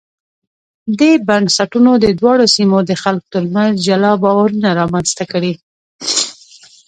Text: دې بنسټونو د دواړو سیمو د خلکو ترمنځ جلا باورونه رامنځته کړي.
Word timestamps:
دې 0.99 1.11
بنسټونو 1.27 1.91
د 2.03 2.05
دواړو 2.19 2.45
سیمو 2.55 2.79
د 2.89 2.91
خلکو 3.03 3.27
ترمنځ 3.33 3.73
جلا 3.87 4.11
باورونه 4.23 4.67
رامنځته 4.79 5.23
کړي. 5.31 5.53